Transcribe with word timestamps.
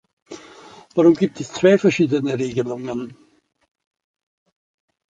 Warum 0.95 1.13
gibt 1.13 1.39
es 1.39 1.53
zwei 1.53 1.77
verschiedene 1.77 2.33
Regelungen? 2.39 3.15